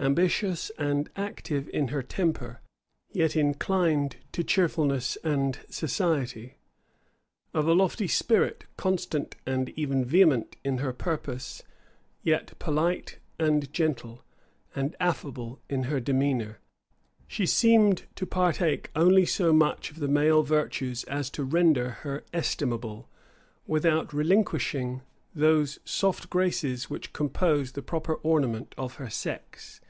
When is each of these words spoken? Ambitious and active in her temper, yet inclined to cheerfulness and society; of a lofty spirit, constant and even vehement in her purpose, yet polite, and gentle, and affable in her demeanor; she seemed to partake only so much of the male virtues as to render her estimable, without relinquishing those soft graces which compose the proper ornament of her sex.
Ambitious 0.00 0.70
and 0.78 1.10
active 1.16 1.68
in 1.70 1.88
her 1.88 2.04
temper, 2.04 2.60
yet 3.10 3.34
inclined 3.34 4.14
to 4.30 4.44
cheerfulness 4.44 5.18
and 5.24 5.58
society; 5.68 6.54
of 7.52 7.66
a 7.66 7.72
lofty 7.74 8.06
spirit, 8.06 8.64
constant 8.76 9.34
and 9.44 9.70
even 9.70 10.04
vehement 10.04 10.54
in 10.62 10.78
her 10.78 10.92
purpose, 10.92 11.64
yet 12.22 12.56
polite, 12.60 13.18
and 13.40 13.72
gentle, 13.72 14.22
and 14.72 14.94
affable 15.00 15.58
in 15.68 15.82
her 15.90 15.98
demeanor; 15.98 16.60
she 17.26 17.44
seemed 17.44 18.04
to 18.14 18.24
partake 18.24 18.92
only 18.94 19.26
so 19.26 19.52
much 19.52 19.90
of 19.90 19.98
the 19.98 20.06
male 20.06 20.44
virtues 20.44 21.02
as 21.04 21.28
to 21.28 21.42
render 21.42 21.90
her 22.04 22.22
estimable, 22.32 23.08
without 23.66 24.12
relinquishing 24.12 25.02
those 25.34 25.80
soft 25.84 26.30
graces 26.30 26.88
which 26.88 27.12
compose 27.12 27.72
the 27.72 27.82
proper 27.82 28.14
ornament 28.16 28.76
of 28.78 28.94
her 28.94 29.10
sex. 29.10 29.80